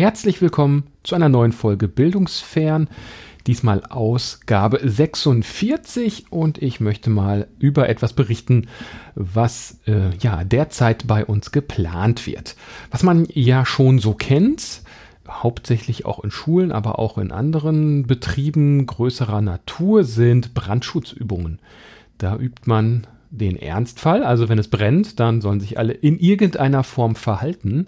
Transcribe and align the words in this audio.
herzlich 0.00 0.40
willkommen 0.40 0.84
zu 1.02 1.14
einer 1.14 1.28
neuen 1.28 1.52
Folge 1.52 1.86
Bildungsfern. 1.86 2.88
Diesmal 3.46 3.82
Ausgabe 3.84 4.80
46 4.82 6.32
und 6.32 6.56
ich 6.56 6.80
möchte 6.80 7.10
mal 7.10 7.48
über 7.58 7.86
etwas 7.86 8.14
berichten, 8.14 8.68
was 9.14 9.78
äh, 9.86 10.16
ja 10.16 10.42
derzeit 10.44 11.06
bei 11.06 11.26
uns 11.26 11.52
geplant 11.52 12.26
wird. 12.26 12.56
Was 12.90 13.02
man 13.02 13.26
ja 13.34 13.66
schon 13.66 13.98
so 13.98 14.14
kennt, 14.14 14.80
hauptsächlich 15.28 16.06
auch 16.06 16.24
in 16.24 16.30
Schulen, 16.30 16.72
aber 16.72 16.98
auch 16.98 17.18
in 17.18 17.30
anderen 17.30 18.06
Betrieben 18.06 18.86
größerer 18.86 19.42
Natur 19.42 20.04
sind 20.04 20.54
Brandschutzübungen. 20.54 21.58
Da 22.16 22.36
übt 22.36 22.62
man 22.64 23.06
den 23.28 23.56
Ernstfall, 23.56 24.24
also 24.24 24.48
wenn 24.48 24.58
es 24.58 24.68
brennt, 24.68 25.20
dann 25.20 25.42
sollen 25.42 25.60
sich 25.60 25.78
alle 25.78 25.92
in 25.92 26.18
irgendeiner 26.18 26.84
Form 26.84 27.16
verhalten. 27.16 27.86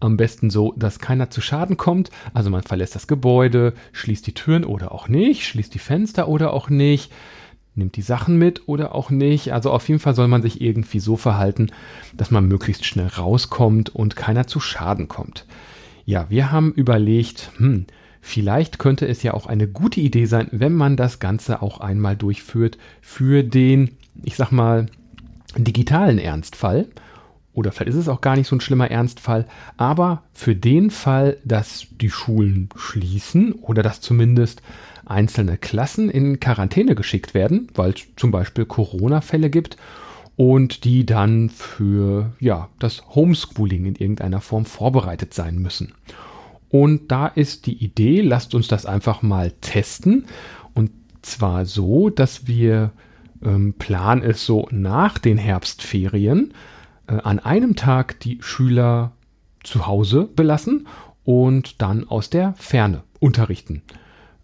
Am 0.00 0.16
besten 0.16 0.50
so, 0.50 0.74
dass 0.76 1.00
keiner 1.00 1.30
zu 1.30 1.40
Schaden 1.40 1.76
kommt. 1.76 2.10
Also 2.32 2.50
man 2.50 2.62
verlässt 2.62 2.94
das 2.94 3.08
Gebäude, 3.08 3.74
schließt 3.92 4.26
die 4.26 4.34
Türen 4.34 4.64
oder 4.64 4.92
auch 4.92 5.08
nicht, 5.08 5.46
schließt 5.46 5.74
die 5.74 5.80
Fenster 5.80 6.28
oder 6.28 6.52
auch 6.52 6.70
nicht, 6.70 7.12
nimmt 7.74 7.96
die 7.96 8.02
Sachen 8.02 8.36
mit 8.36 8.68
oder 8.68 8.94
auch 8.94 9.10
nicht. 9.10 9.52
Also 9.52 9.70
auf 9.72 9.88
jeden 9.88 10.00
Fall 10.00 10.14
soll 10.14 10.28
man 10.28 10.42
sich 10.42 10.60
irgendwie 10.60 11.00
so 11.00 11.16
verhalten, 11.16 11.70
dass 12.16 12.30
man 12.30 12.46
möglichst 12.46 12.84
schnell 12.84 13.08
rauskommt 13.08 13.94
und 13.94 14.14
keiner 14.14 14.46
zu 14.46 14.60
Schaden 14.60 15.08
kommt. 15.08 15.46
Ja, 16.04 16.26
wir 16.28 16.52
haben 16.52 16.72
überlegt, 16.72 17.50
hm, 17.56 17.86
vielleicht 18.20 18.78
könnte 18.78 19.06
es 19.06 19.22
ja 19.22 19.34
auch 19.34 19.46
eine 19.46 19.66
gute 19.66 20.00
Idee 20.00 20.26
sein, 20.26 20.48
wenn 20.52 20.74
man 20.74 20.96
das 20.96 21.18
Ganze 21.18 21.60
auch 21.60 21.80
einmal 21.80 22.16
durchführt 22.16 22.78
für 23.00 23.42
den, 23.42 23.96
ich 24.22 24.36
sag 24.36 24.52
mal, 24.52 24.86
digitalen 25.56 26.18
Ernstfall 26.18 26.86
oder 27.58 27.72
vielleicht 27.72 27.90
ist 27.90 27.96
es 27.96 28.08
auch 28.08 28.20
gar 28.20 28.36
nicht 28.36 28.46
so 28.46 28.54
ein 28.54 28.60
schlimmer 28.60 28.90
Ernstfall, 28.90 29.46
aber 29.76 30.22
für 30.32 30.54
den 30.54 30.90
Fall, 30.90 31.38
dass 31.44 31.88
die 32.00 32.10
Schulen 32.10 32.68
schließen 32.76 33.52
oder 33.52 33.82
dass 33.82 34.00
zumindest 34.00 34.62
einzelne 35.04 35.56
Klassen 35.58 36.08
in 36.08 36.38
Quarantäne 36.38 36.94
geschickt 36.94 37.34
werden, 37.34 37.68
weil 37.74 37.90
es 37.90 38.06
zum 38.16 38.30
Beispiel 38.30 38.64
Corona-Fälle 38.64 39.50
gibt 39.50 39.76
und 40.36 40.84
die 40.84 41.04
dann 41.04 41.50
für 41.50 42.32
ja, 42.38 42.68
das 42.78 43.02
Homeschooling 43.14 43.86
in 43.86 43.96
irgendeiner 43.96 44.40
Form 44.40 44.64
vorbereitet 44.64 45.34
sein 45.34 45.58
müssen. 45.58 45.94
Und 46.70 47.10
da 47.10 47.26
ist 47.26 47.66
die 47.66 47.82
Idee, 47.82 48.20
lasst 48.20 48.54
uns 48.54 48.68
das 48.68 48.86
einfach 48.86 49.22
mal 49.22 49.52
testen. 49.62 50.26
Und 50.74 50.92
zwar 51.22 51.64
so, 51.64 52.08
dass 52.08 52.46
wir 52.46 52.92
ähm, 53.42 53.74
Plan 53.74 54.22
ist 54.22 54.44
so 54.44 54.68
nach 54.70 55.18
den 55.18 55.38
Herbstferien 55.38 56.52
an 57.14 57.38
einem 57.38 57.76
Tag 57.76 58.20
die 58.20 58.38
Schüler 58.40 59.12
zu 59.62 59.86
Hause 59.86 60.28
belassen 60.34 60.86
und 61.24 61.82
dann 61.82 62.08
aus 62.08 62.30
der 62.30 62.54
Ferne 62.54 63.02
unterrichten. 63.20 63.82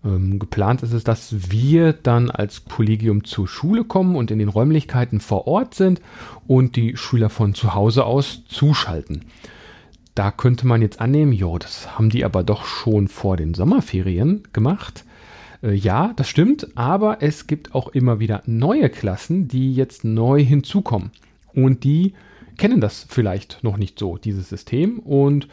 Ähm, 0.04 0.38
geplant 0.38 0.82
ist 0.82 0.92
es, 0.92 1.04
dass 1.04 1.50
wir 1.50 1.92
dann 1.92 2.30
als 2.30 2.64
Kollegium 2.66 3.24
zur 3.24 3.48
Schule 3.48 3.84
kommen 3.84 4.16
und 4.16 4.30
in 4.30 4.38
den 4.38 4.48
Räumlichkeiten 4.48 5.20
vor 5.20 5.46
Ort 5.46 5.74
sind 5.74 6.00
und 6.46 6.76
die 6.76 6.96
Schüler 6.96 7.30
von 7.30 7.54
zu 7.54 7.74
Hause 7.74 8.04
aus 8.04 8.44
zuschalten. 8.46 9.24
Da 10.14 10.30
könnte 10.30 10.66
man 10.66 10.82
jetzt 10.82 11.00
annehmen, 11.00 11.32
jo, 11.32 11.58
das 11.58 11.98
haben 11.98 12.10
die 12.10 12.24
aber 12.24 12.44
doch 12.44 12.66
schon 12.66 13.08
vor 13.08 13.36
den 13.36 13.54
Sommerferien 13.54 14.42
gemacht. 14.52 15.04
Äh, 15.62 15.72
ja, 15.72 16.12
das 16.16 16.28
stimmt, 16.28 16.68
aber 16.76 17.22
es 17.22 17.46
gibt 17.46 17.74
auch 17.74 17.88
immer 17.88 18.20
wieder 18.20 18.42
neue 18.46 18.90
Klassen, 18.90 19.48
die 19.48 19.74
jetzt 19.74 20.04
neu 20.04 20.44
hinzukommen. 20.44 21.10
Und 21.54 21.84
die 21.84 22.14
kennen 22.56 22.80
das 22.80 23.06
vielleicht 23.08 23.62
noch 23.62 23.76
nicht 23.76 23.98
so, 23.98 24.16
dieses 24.16 24.48
System. 24.48 24.98
Und 24.98 25.48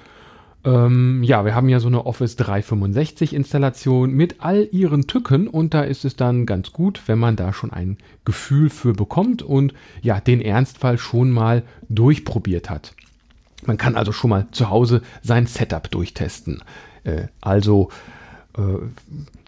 ähm, 0.64 1.24
ja, 1.24 1.44
wir 1.44 1.56
haben 1.56 1.70
ja 1.70 1.80
so 1.80 1.88
eine 1.88 2.06
Office 2.06 2.36
365 2.36 3.34
Installation 3.34 4.12
mit 4.12 4.36
all 4.40 4.68
ihren 4.72 5.08
Tücken 5.08 5.48
und 5.48 5.74
da 5.74 5.82
ist 5.82 6.06
es 6.06 6.16
dann 6.16 6.46
ganz 6.46 6.72
gut, 6.72 7.02
wenn 7.08 7.18
man 7.18 7.36
da 7.36 7.52
schon 7.52 7.72
ein 7.72 7.98
Gefühl 8.26 8.70
für 8.70 8.94
bekommt 8.94 9.42
und 9.42 9.74
ja, 10.02 10.20
den 10.20 10.42
Ernstfall 10.42 11.00
schon 11.00 11.32
mal 11.32 11.64
durchprobiert 11.90 12.70
hat. 12.70 12.94
Man 13.66 13.78
kann 13.78 13.96
also 13.96 14.12
schon 14.12 14.30
mal 14.30 14.48
zu 14.52 14.70
Hause 14.70 15.02
sein 15.22 15.48
Setup 15.48 15.90
durchtesten. 15.90 16.64
Äh, 17.04 17.28
also 17.42 17.90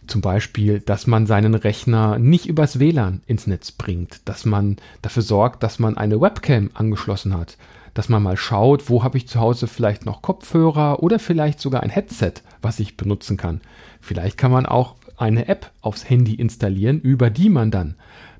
zum 0.06 0.20
Beispiel, 0.20 0.80
dass 0.80 1.06
man 1.06 1.26
seinen 1.26 1.54
Rechner 1.54 2.18
nicht 2.18 2.46
übers 2.46 2.78
WLAN 2.78 3.22
ins 3.26 3.46
Netz 3.46 3.72
bringt, 3.72 4.20
dass 4.26 4.44
man 4.44 4.76
dafür 5.02 5.22
sorgt, 5.22 5.62
dass 5.62 5.78
man 5.78 5.96
eine 5.96 6.20
Webcam 6.20 6.70
angeschlossen 6.74 7.36
hat, 7.36 7.56
dass 7.94 8.08
man 8.08 8.22
mal 8.22 8.36
schaut, 8.36 8.90
wo 8.90 9.02
habe 9.02 9.18
ich 9.18 9.28
zu 9.28 9.40
Hause 9.40 9.66
vielleicht 9.66 10.04
noch 10.04 10.22
Kopfhörer 10.22 11.02
oder 11.02 11.18
vielleicht 11.18 11.60
sogar 11.60 11.82
ein 11.82 11.90
Headset, 11.90 12.34
was 12.60 12.80
ich 12.80 12.96
benutzen 12.96 13.36
kann. 13.36 13.60
Vielleicht 14.00 14.36
kann 14.36 14.50
man 14.50 14.66
auch 14.66 14.96
eine 15.16 15.48
App 15.48 15.70
aufs 15.80 16.08
Handy 16.08 16.34
installieren, 16.34 17.00
über 17.00 17.30
die 17.30 17.48
man 17.48 17.70
dann 17.70 17.94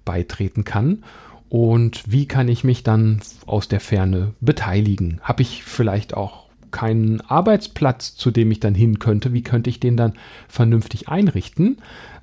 beitreten 0.04 0.64
kann. 0.64 1.04
Und 1.48 2.02
wie 2.10 2.26
kann 2.26 2.48
ich 2.48 2.64
mich 2.64 2.82
dann 2.82 3.20
aus 3.46 3.68
der 3.68 3.80
Ferne 3.80 4.32
beteiligen? 4.40 5.20
Habe 5.22 5.42
ich 5.42 5.62
vielleicht 5.62 6.14
auch 6.14 6.43
keinen 6.74 7.20
Arbeitsplatz, 7.22 8.16
zu 8.16 8.32
dem 8.32 8.50
ich 8.50 8.58
dann 8.58 8.74
hin 8.74 8.98
könnte. 8.98 9.32
Wie 9.32 9.42
könnte 9.42 9.70
ich 9.70 9.78
den 9.78 9.96
dann 9.96 10.14
vernünftig 10.48 11.08
einrichten? 11.08 11.78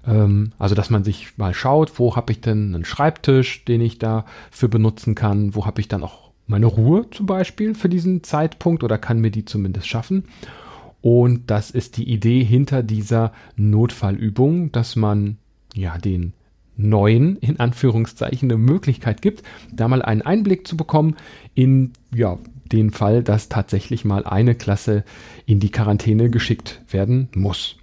Ähm, 0.06 0.52
also, 0.60 0.76
dass 0.76 0.90
man 0.90 1.06
sich 1.06 1.38
mal 1.38 1.54
schaut, 1.54 1.98
wo 1.98 2.16
habe 2.16 2.34
ich 2.34 2.42
denn 2.42 2.76
einen 2.76 2.86
Schreibtisch, 2.86 3.64
den 3.66 3.80
ich 3.82 3.98
dafür 3.98 4.68
benutzen 4.68 5.16
kann? 5.16 5.56
Wo 5.56 5.66
habe 5.66 5.80
ich 5.80 5.88
dann 5.88 6.04
auch 6.04 6.32
meine 6.48 6.66
Ruhe 6.66 7.10
zum 7.12 7.26
Beispiel 7.26 7.74
für 7.74 7.88
diesen 7.88 8.24
Zeitpunkt 8.24 8.84
oder 8.84 8.98
kann 8.98 9.20
mir 9.20 9.32
die 9.32 9.46
zumindest 9.46 9.88
schaffen? 9.88 10.26
Und 11.02 11.50
das 11.50 11.72
ist 11.72 11.96
die 11.96 12.12
Idee 12.12 12.44
hinter 12.44 12.84
dieser 12.84 13.32
Notfallübung, 13.56 14.72
dass 14.74 14.98
man 14.98 15.38
ja 15.74 15.98
den 15.98 16.34
neuen, 16.76 17.38
in 17.38 17.60
Anführungszeichen, 17.60 18.52
eine 18.52 18.60
Möglichkeit 18.60 19.22
gibt, 19.22 19.44
da 19.72 19.88
mal 19.88 20.02
einen 20.02 20.22
Einblick 20.22 20.68
zu 20.68 20.76
bekommen 20.76 21.16
in 21.56 21.94
ja, 22.14 22.38
den 22.72 22.92
Fall, 22.92 23.24
dass 23.24 23.50
tatsächlich 23.50 24.06
mal 24.06 24.26
eine 24.26 24.56
Klasse 24.56 25.04
in 25.46 25.60
die 25.60 25.72
Quarantäne 25.72 26.30
geschickt 26.30 26.82
werden 26.90 27.30
muss. 27.36 27.78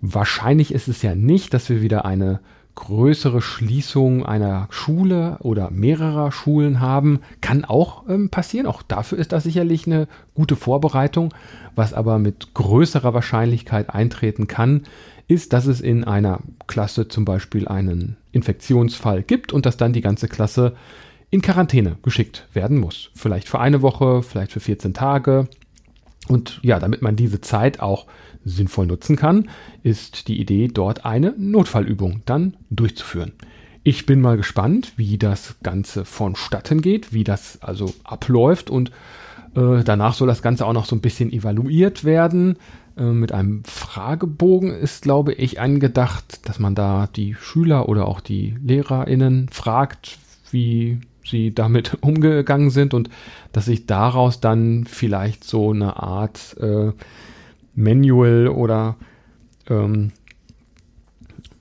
Wahrscheinlich 0.00 0.72
ist 0.72 0.88
es 0.88 1.02
ja 1.02 1.14
nicht, 1.14 1.52
dass 1.52 1.68
wir 1.68 1.82
wieder 1.82 2.04
eine 2.04 2.40
größere 2.74 3.42
Schließung 3.42 4.24
einer 4.24 4.66
Schule 4.70 5.36
oder 5.40 5.70
mehrerer 5.70 6.32
Schulen 6.32 6.80
haben. 6.80 7.20
Kann 7.42 7.64
auch 7.64 8.08
ähm, 8.08 8.30
passieren. 8.30 8.66
Auch 8.66 8.82
dafür 8.82 9.18
ist 9.18 9.32
das 9.32 9.44
sicherlich 9.44 9.86
eine 9.86 10.08
gute 10.34 10.56
Vorbereitung. 10.56 11.34
Was 11.76 11.92
aber 11.92 12.18
mit 12.18 12.54
größerer 12.54 13.12
Wahrscheinlichkeit 13.12 13.90
eintreten 13.90 14.46
kann, 14.46 14.84
ist, 15.28 15.52
dass 15.52 15.66
es 15.66 15.80
in 15.80 16.04
einer 16.04 16.40
Klasse 16.66 17.06
zum 17.08 17.24
Beispiel 17.24 17.68
einen 17.68 18.16
Infektionsfall 18.32 19.22
gibt 19.22 19.52
und 19.52 19.66
dass 19.66 19.76
dann 19.76 19.92
die 19.92 20.00
ganze 20.00 20.28
Klasse 20.28 20.74
in 21.30 21.42
Quarantäne 21.42 21.96
geschickt 22.02 22.46
werden 22.52 22.78
muss. 22.78 23.10
Vielleicht 23.14 23.48
für 23.48 23.60
eine 23.60 23.82
Woche, 23.82 24.22
vielleicht 24.22 24.52
für 24.52 24.60
14 24.60 24.94
Tage. 24.94 25.48
Und 26.28 26.60
ja, 26.62 26.78
damit 26.78 27.02
man 27.02 27.16
diese 27.16 27.40
Zeit 27.40 27.80
auch 27.80 28.06
sinnvoll 28.44 28.86
nutzen 28.86 29.16
kann, 29.16 29.48
ist 29.82 30.28
die 30.28 30.40
Idee, 30.40 30.68
dort 30.68 31.04
eine 31.04 31.34
Notfallübung 31.36 32.22
dann 32.26 32.56
durchzuführen. 32.70 33.32
Ich 33.82 34.06
bin 34.06 34.20
mal 34.20 34.36
gespannt, 34.36 34.92
wie 34.96 35.18
das 35.18 35.56
Ganze 35.62 36.04
vonstatten 36.04 36.82
geht, 36.82 37.12
wie 37.12 37.24
das 37.24 37.62
also 37.62 37.94
abläuft 38.04 38.68
und 38.68 38.90
äh, 39.54 39.82
danach 39.84 40.14
soll 40.14 40.28
das 40.28 40.42
Ganze 40.42 40.66
auch 40.66 40.72
noch 40.72 40.84
so 40.84 40.94
ein 40.94 41.00
bisschen 41.00 41.32
evaluiert 41.32 42.04
werden. 42.04 42.56
Äh, 42.96 43.04
mit 43.04 43.32
einem 43.32 43.64
Fragebogen 43.64 44.70
ist, 44.70 45.02
glaube 45.02 45.32
ich, 45.32 45.60
angedacht, 45.60 46.46
dass 46.48 46.58
man 46.58 46.74
da 46.74 47.08
die 47.14 47.34
Schüler 47.34 47.88
oder 47.88 48.06
auch 48.06 48.20
die 48.20 48.54
LehrerInnen 48.62 49.48
fragt, 49.48 50.18
wie 50.50 51.00
sie 51.24 51.54
damit 51.54 51.98
umgegangen 52.00 52.70
sind 52.70 52.94
und 52.94 53.10
dass 53.52 53.66
sich 53.66 53.86
daraus 53.86 54.40
dann 54.40 54.84
vielleicht 54.86 55.44
so 55.44 55.70
eine 55.70 56.02
Art 56.02 56.56
äh, 56.60 56.92
Manual 57.74 58.48
oder 58.48 58.96
ähm, 59.68 60.12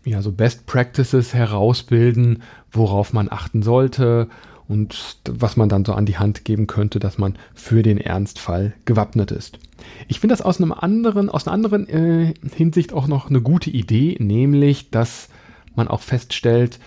ja, 0.06 0.22
so 0.22 0.32
Best 0.32 0.66
Practices 0.66 1.34
herausbilden, 1.34 2.42
worauf 2.72 3.14
man 3.14 3.32
achten 3.32 3.62
sollte 3.62 4.28
und 4.68 5.18
was 5.28 5.58
man 5.58 5.68
dann 5.68 5.84
so 5.84 5.94
an 5.94 6.06
die 6.06 6.18
Hand 6.18 6.46
geben 6.46 6.68
könnte, 6.68 7.00
dass 7.00 7.18
man 7.18 7.36
für 7.54 7.84
den 7.84 7.98
Ernstfall 7.98 8.74
gewappnet 8.86 9.32
ist. 9.32 9.60
Ich 10.08 10.20
finde 10.20 10.34
das 10.34 10.42
aus 10.42 10.62
einem 10.62 10.72
anderen, 10.72 11.30
aus 11.30 11.48
einer 11.48 11.54
anderen 11.54 11.88
äh, 11.90 12.34
Hinsicht 12.56 12.94
auch 12.94 13.08
noch 13.08 13.30
eine 13.30 13.42
gute 13.42 13.70
Idee, 13.70 14.16
nämlich, 14.20 14.92
dass 14.92 15.30
man 15.76 15.88
auch 15.88 16.02
feststellt, 16.02 16.80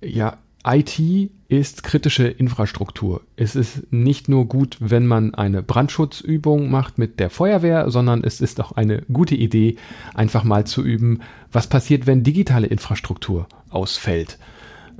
ja, 0.00 0.38
IT 0.64 1.30
ist 1.48 1.82
kritische 1.82 2.28
Infrastruktur. 2.28 3.22
Es 3.36 3.56
ist 3.56 3.92
nicht 3.92 4.28
nur 4.28 4.46
gut, 4.46 4.76
wenn 4.80 5.06
man 5.06 5.34
eine 5.34 5.62
Brandschutzübung 5.62 6.70
macht 6.70 6.98
mit 6.98 7.18
der 7.18 7.30
Feuerwehr, 7.30 7.90
sondern 7.90 8.22
es 8.22 8.40
ist 8.40 8.60
auch 8.60 8.72
eine 8.72 9.02
gute 9.12 9.34
Idee, 9.34 9.76
einfach 10.14 10.44
mal 10.44 10.66
zu 10.66 10.82
üben, 10.82 11.20
was 11.50 11.66
passiert, 11.66 12.06
wenn 12.06 12.22
digitale 12.22 12.66
Infrastruktur 12.66 13.46
ausfällt. 13.70 14.38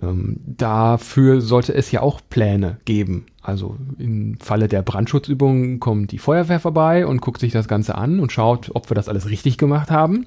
Ähm, 0.02 0.40
dafür 0.46 1.40
sollte 1.40 1.74
es 1.74 1.92
ja 1.92 2.00
auch 2.00 2.20
Pläne 2.30 2.78
geben. 2.84 3.26
Also 3.42 3.76
im 3.98 4.38
Falle 4.40 4.68
der 4.68 4.82
Brandschutzübungen 4.82 5.78
kommt 5.78 6.12
die 6.12 6.18
Feuerwehr 6.18 6.60
vorbei 6.60 7.06
und 7.06 7.20
guckt 7.20 7.40
sich 7.40 7.52
das 7.52 7.68
Ganze 7.68 7.96
an 7.96 8.20
und 8.20 8.32
schaut, 8.32 8.70
ob 8.74 8.90
wir 8.90 8.94
das 8.94 9.08
alles 9.08 9.28
richtig 9.28 9.58
gemacht 9.58 9.90
haben. 9.90 10.26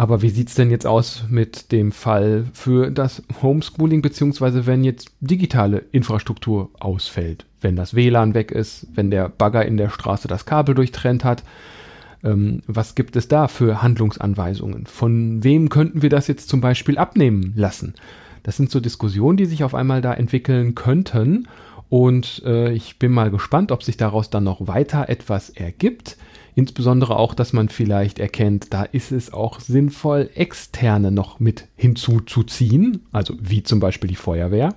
Aber 0.00 0.22
wie 0.22 0.30
sieht's 0.30 0.54
denn 0.54 0.70
jetzt 0.70 0.86
aus 0.86 1.24
mit 1.28 1.72
dem 1.72 1.92
Fall 1.92 2.46
für 2.54 2.90
das 2.90 3.22
Homeschooling, 3.42 4.00
beziehungsweise 4.00 4.64
wenn 4.64 4.82
jetzt 4.82 5.12
digitale 5.20 5.84
Infrastruktur 5.92 6.70
ausfällt? 6.80 7.44
Wenn 7.60 7.76
das 7.76 7.92
WLAN 7.92 8.32
weg 8.32 8.50
ist, 8.50 8.86
wenn 8.94 9.10
der 9.10 9.28
Bagger 9.28 9.66
in 9.66 9.76
der 9.76 9.90
Straße 9.90 10.26
das 10.26 10.46
Kabel 10.46 10.74
durchtrennt 10.74 11.22
hat? 11.22 11.44
Ähm, 12.24 12.62
was 12.66 12.94
gibt 12.94 13.14
es 13.14 13.28
da 13.28 13.46
für 13.46 13.82
Handlungsanweisungen? 13.82 14.86
Von 14.86 15.44
wem 15.44 15.68
könnten 15.68 16.00
wir 16.00 16.08
das 16.08 16.28
jetzt 16.28 16.48
zum 16.48 16.62
Beispiel 16.62 16.96
abnehmen 16.96 17.52
lassen? 17.54 17.92
Das 18.42 18.56
sind 18.56 18.70
so 18.70 18.80
Diskussionen, 18.80 19.36
die 19.36 19.44
sich 19.44 19.64
auf 19.64 19.74
einmal 19.74 20.00
da 20.00 20.14
entwickeln 20.14 20.74
könnten. 20.74 21.46
Und 21.90 22.42
äh, 22.46 22.72
ich 22.72 22.98
bin 22.98 23.12
mal 23.12 23.30
gespannt, 23.30 23.70
ob 23.70 23.82
sich 23.82 23.98
daraus 23.98 24.30
dann 24.30 24.44
noch 24.44 24.66
weiter 24.66 25.10
etwas 25.10 25.50
ergibt. 25.50 26.16
Insbesondere 26.60 27.16
auch, 27.16 27.32
dass 27.32 27.54
man 27.54 27.70
vielleicht 27.70 28.18
erkennt, 28.18 28.74
da 28.74 28.82
ist 28.82 29.12
es 29.12 29.32
auch 29.32 29.60
sinnvoll, 29.60 30.28
externe 30.34 31.10
noch 31.10 31.40
mit 31.40 31.64
hinzuzuziehen, 31.74 33.06
also 33.12 33.32
wie 33.40 33.62
zum 33.62 33.80
Beispiel 33.80 34.08
die 34.10 34.14
Feuerwehr. 34.14 34.74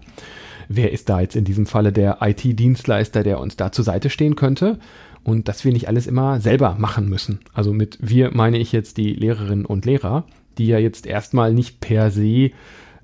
Wer 0.69 0.94
ist 0.94 1.09
da 1.09 1.19
jetzt 1.19 1.35
in 1.35 1.44
diesem 1.44 1.65
Falle 1.65 1.91
der 1.91 2.19
IT-Dienstleister, 2.21 3.24
der 3.24 3.41
uns 3.41 3.57
da 3.57 3.74
zur 3.74 3.83
Seite 3.83 4.09
stehen 4.09 4.38
könnte? 4.38 4.80
Und 5.25 5.50
dass 5.50 5.65
wir 5.65 5.74
nicht 5.74 5.89
alles 5.89 6.07
immer 6.07 6.39
selber 6.39 6.77
machen 6.80 7.09
müssen. 7.09 7.41
Also 7.53 7.74
mit 7.74 7.97
wir 8.00 8.31
meine 8.31 8.59
ich 8.59 8.71
jetzt 8.71 8.95
die 8.95 9.12
Lehrerinnen 9.12 9.65
und 9.65 9.85
Lehrer, 9.85 10.24
die 10.57 10.68
ja 10.68 10.77
jetzt 10.77 11.06
erstmal 11.06 11.53
nicht 11.53 11.81
per 11.81 12.12
se 12.12 12.51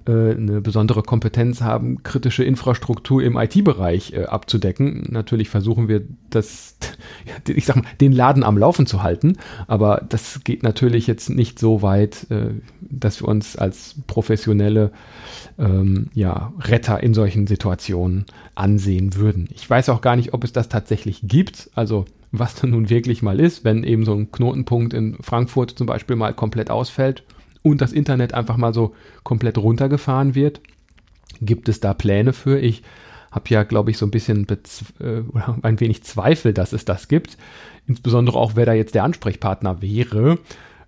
äh, 0.09 0.31
eine 0.31 0.61
besondere 0.61 1.03
Kompetenz 1.03 1.61
haben, 1.61 2.01
kritische 2.01 2.43
Infrastruktur 2.43 3.21
im 3.21 3.37
IT-Bereich 3.37 4.13
äh, 4.13 4.25
abzudecken. 4.25 5.05
Natürlich 5.09 5.49
versuchen 5.49 5.87
wir 5.87 6.01
das, 6.31 6.77
ich 7.47 7.65
sag 7.65 7.75
mal, 7.75 7.85
den 8.01 8.11
Laden 8.11 8.43
am 8.43 8.57
Laufen 8.57 8.87
zu 8.87 9.03
halten, 9.03 9.37
aber 9.67 10.03
das 10.09 10.43
geht 10.43 10.63
natürlich 10.63 11.05
jetzt 11.05 11.29
nicht 11.29 11.59
so 11.59 11.83
weit, 11.83 12.25
äh, 12.31 12.49
dass 12.81 13.21
wir 13.21 13.27
uns 13.27 13.55
als 13.55 13.95
professionelle 14.07 14.91
ähm, 15.59 16.07
ja, 16.15 16.53
Retter 16.59 17.03
in 17.03 17.13
solchen 17.13 17.45
Situationen 17.45 18.25
ansehen 18.55 19.15
würden. 19.15 19.47
Ich 19.53 19.69
weiß 19.69 19.89
auch 19.89 20.01
gar 20.01 20.15
nicht, 20.15 20.33
ob 20.33 20.43
es 20.43 20.53
das 20.53 20.69
tatsächlich 20.69 21.21
gibt. 21.23 21.69
Also 21.75 22.05
was 22.31 22.55
dann 22.55 22.71
nun 22.71 22.89
wirklich 22.89 23.21
mal 23.21 23.39
ist, 23.39 23.63
wenn 23.63 23.83
eben 23.83 24.05
so 24.05 24.13
ein 24.13 24.31
Knotenpunkt 24.31 24.93
in 24.93 25.17
Frankfurt 25.21 25.71
zum 25.71 25.85
Beispiel 25.87 26.15
mal 26.15 26.33
komplett 26.33 26.71
ausfällt 26.71 27.23
und 27.63 27.81
das 27.81 27.91
Internet 27.91 28.33
einfach 28.33 28.57
mal 28.57 28.73
so 28.73 28.93
komplett 29.23 29.57
runtergefahren 29.57 30.35
wird. 30.35 30.61
Gibt 31.41 31.69
es 31.69 31.79
da 31.79 31.93
Pläne 31.93 32.33
für? 32.33 32.59
Ich 32.59 32.83
habe 33.31 33.45
ja, 33.49 33.63
glaube 33.63 33.91
ich, 33.91 33.97
so 33.97 34.05
ein 34.05 34.11
bisschen 34.11 34.47
äh, 34.49 35.21
ein 35.61 35.79
wenig 35.79 36.03
Zweifel, 36.03 36.53
dass 36.53 36.73
es 36.73 36.85
das 36.85 37.07
gibt. 37.07 37.37
Insbesondere 37.87 38.37
auch, 38.37 38.53
wer 38.55 38.65
da 38.65 38.73
jetzt 38.73 38.95
der 38.95 39.03
Ansprechpartner 39.03 39.81
wäre. 39.81 40.39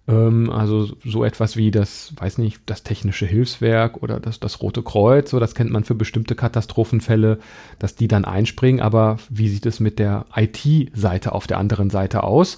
Ähm, 0.07 0.50
also 0.50 0.89
so 1.06 1.23
etwas 1.23 1.56
wie 1.56 1.71
das, 1.71 2.13
weiß 2.18 2.39
nicht, 2.39 2.62
das 2.65 2.83
Technische 2.83 3.25
Hilfswerk 3.25 4.01
oder 4.01 4.19
das, 4.19 4.39
das 4.39 4.62
Rote 4.62 4.81
Kreuz, 4.81 5.29
so 5.29 5.39
das 5.39 5.53
kennt 5.53 5.71
man 5.71 5.83
für 5.83 5.95
bestimmte 5.95 6.35
Katastrophenfälle, 6.35 7.39
dass 7.79 7.95
die 7.95 8.07
dann 8.07 8.25
einspringen. 8.25 8.81
Aber 8.81 9.17
wie 9.29 9.50
sieht 9.50 9.65
es 9.65 9.79
mit 9.79 10.00
der 10.00 10.25
IT-Seite 10.35 11.33
auf 11.33 11.47
der 11.47 11.59
anderen 11.59 11.89
Seite 11.89 12.24
aus? 12.24 12.57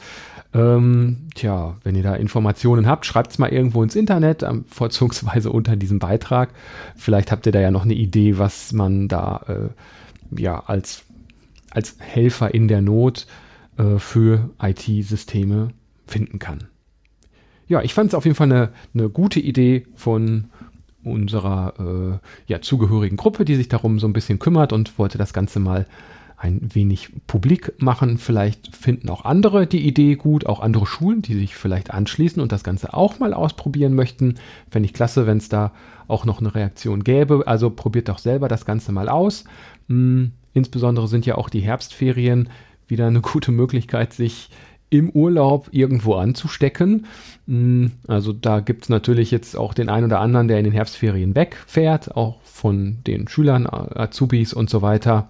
Ähm, 0.53 1.29
tja, 1.33 1.77
wenn 1.83 1.95
ihr 1.95 2.03
da 2.03 2.15
Informationen 2.15 2.85
habt, 2.85 3.05
schreibt 3.05 3.31
es 3.31 3.39
mal 3.39 3.49
irgendwo 3.49 3.81
ins 3.81 3.95
Internet, 3.95 4.43
ähm, 4.43 4.65
vorzugsweise 4.69 5.51
unter 5.51 5.75
diesem 5.75 5.99
Beitrag. 5.99 6.49
Vielleicht 6.95 7.31
habt 7.31 7.45
ihr 7.45 7.51
da 7.51 7.59
ja 7.59 7.71
noch 7.71 7.85
eine 7.85 7.95
Idee, 7.95 8.37
was 8.37 8.71
man 8.71 9.07
da 9.07 9.41
äh, 9.47 10.41
ja 10.41 10.59
als, 10.59 11.05
als 11.71 11.95
Helfer 11.99 12.53
in 12.53 12.67
der 12.67 12.81
Not 12.81 13.25
äh, 13.77 13.97
für 13.97 14.51
IT-Systeme 14.61 15.69
finden 16.05 16.37
kann. 16.37 16.65
Ja, 17.67 17.81
ich 17.81 17.93
fand 17.93 18.09
es 18.09 18.15
auf 18.15 18.25
jeden 18.25 18.35
Fall 18.35 18.51
eine, 18.51 18.69
eine 18.93 19.09
gute 19.09 19.39
Idee 19.39 19.87
von 19.95 20.45
unserer 21.03 22.19
äh, 22.19 22.51
ja, 22.51 22.61
zugehörigen 22.61 23.17
Gruppe, 23.17 23.45
die 23.45 23.55
sich 23.55 23.67
darum 23.67 23.99
so 23.99 24.07
ein 24.07 24.13
bisschen 24.13 24.39
kümmert 24.39 24.73
und 24.73 24.97
wollte 24.99 25.17
das 25.17 25.33
Ganze 25.33 25.59
mal 25.59 25.87
ein 26.43 26.59
wenig 26.73 27.09
publik 27.25 27.73
machen. 27.81 28.17
Vielleicht 28.17 28.75
finden 28.75 29.09
auch 29.09 29.23
andere 29.23 29.65
die 29.65 29.87
Idee 29.87 30.15
gut, 30.15 30.45
auch 30.45 30.59
andere 30.59 30.85
Schulen, 30.85 31.21
die 31.21 31.35
sich 31.35 31.55
vielleicht 31.55 31.91
anschließen 31.91 32.41
und 32.41 32.51
das 32.51 32.65
Ganze 32.65 32.93
auch 32.93 33.19
mal 33.19 33.33
ausprobieren 33.33 33.93
möchten. 33.93 34.35
Fände 34.69 34.85
ich 34.85 34.93
klasse, 34.93 35.25
wenn 35.25 35.37
es 35.37 35.47
da 35.47 35.71
auch 36.07 36.25
noch 36.25 36.41
eine 36.41 36.53
Reaktion 36.53 37.05
gäbe. 37.05 37.43
Also 37.45 37.69
probiert 37.69 38.09
doch 38.09 38.17
selber 38.19 38.49
das 38.49 38.65
Ganze 38.65 38.91
mal 38.91 39.07
aus. 39.07 39.45
Hm, 39.87 40.31
insbesondere 40.53 41.07
sind 41.07 41.25
ja 41.25 41.35
auch 41.35 41.49
die 41.49 41.61
Herbstferien 41.61 42.49
wieder 42.87 43.07
eine 43.07 43.21
gute 43.21 43.53
Möglichkeit, 43.53 44.11
sich 44.11 44.49
im 44.89 45.11
Urlaub 45.11 45.69
irgendwo 45.71 46.15
anzustecken. 46.15 47.05
Hm, 47.47 47.91
also 48.05 48.33
da 48.33 48.59
gibt 48.59 48.83
es 48.83 48.89
natürlich 48.89 49.31
jetzt 49.31 49.55
auch 49.55 49.73
den 49.73 49.87
einen 49.87 50.07
oder 50.07 50.19
anderen, 50.19 50.49
der 50.49 50.57
in 50.57 50.65
den 50.65 50.73
Herbstferien 50.73 51.35
wegfährt, 51.35 52.17
auch 52.17 52.41
von 52.41 52.97
den 53.07 53.29
Schülern, 53.29 53.65
Azubis 53.65 54.53
und 54.53 54.69
so 54.69 54.81
weiter 54.81 55.29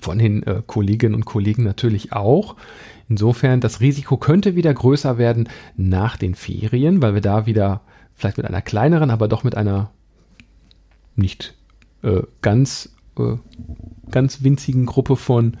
von 0.00 0.18
den 0.18 0.42
äh, 0.44 0.62
Kolleginnen 0.66 1.14
und 1.14 1.24
Kollegen 1.24 1.64
natürlich 1.64 2.12
auch. 2.12 2.56
Insofern, 3.08 3.60
das 3.60 3.80
Risiko 3.80 4.16
könnte 4.16 4.56
wieder 4.56 4.72
größer 4.72 5.18
werden 5.18 5.48
nach 5.76 6.16
den 6.16 6.34
Ferien, 6.34 7.02
weil 7.02 7.14
wir 7.14 7.20
da 7.20 7.46
wieder 7.46 7.82
vielleicht 8.14 8.38
mit 8.38 8.46
einer 8.46 8.62
kleineren, 8.62 9.10
aber 9.10 9.28
doch 9.28 9.44
mit 9.44 9.56
einer 9.56 9.90
nicht 11.16 11.54
äh, 12.02 12.22
ganz, 12.42 12.94
äh, 13.18 13.36
ganz 14.10 14.42
winzigen 14.42 14.86
Gruppe 14.86 15.16
von 15.16 15.56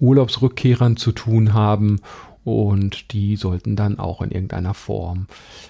Urlaubsrückkehrern 0.00 0.96
zu 0.96 1.12
tun 1.12 1.54
haben. 1.54 2.00
Und 2.44 3.12
die 3.12 3.36
sollten 3.36 3.76
dann 3.76 3.98
auch 3.98 4.22
in 4.22 4.30
irgendeiner 4.30 4.72
Form 4.72 5.26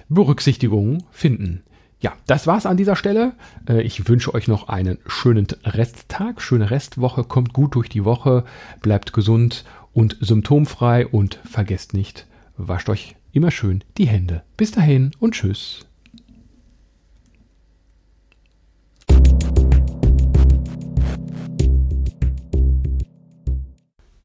Berücksichtigung 0.09 1.03
finden. 1.11 1.65
Ja, 2.01 2.13
das 2.27 2.47
war's 2.47 2.67
an 2.67 2.77
dieser 2.77 2.97
Stelle. 2.97 3.33
Äh, 3.69 3.83
ich 3.83 4.09
wünsche 4.09 4.33
euch 4.35 4.47
noch 4.47 4.69
einen 4.69 4.99
schönen 5.07 5.49
Resttag, 5.65 6.41
schöne 6.41 6.71
Restwoche, 6.71 7.25
kommt 7.25 7.53
gut 7.53 7.75
durch 7.75 7.89
die 7.89 8.05
Woche, 8.05 8.45
bleibt 8.83 9.13
gesund 9.13 9.65
und 9.93 10.17
symptomfrei 10.21 11.07
und 11.07 11.41
vergesst 11.45 11.95
nicht, 11.95 12.27
wascht 12.57 12.89
euch 12.89 13.17
immer 13.33 13.51
schön 13.51 13.83
die 13.97 14.07
Hände. 14.07 14.43
Bis 14.57 14.71
dahin 14.71 15.11
und 15.19 15.35
tschüss. 15.35 15.88